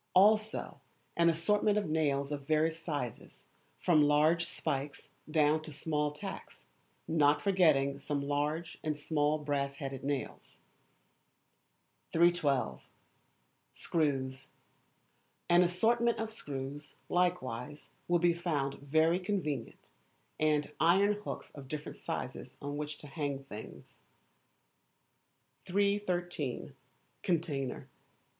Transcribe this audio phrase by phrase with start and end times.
[0.15, 0.81] Also
[1.15, 3.45] an assortment of nails of various sizes,
[3.77, 6.65] from large spikes down to small tacks,
[7.07, 10.57] not forgetting some large and small brass headed nails.
[12.13, 12.81] 312.
[13.71, 14.47] Screws.
[15.47, 19.91] An assortment of screws, likewise, will be found very convenient,
[20.39, 23.99] and iron hooks of different sizes on which to hang things.
[25.67, 26.73] 313.
[27.21, 27.87] Container.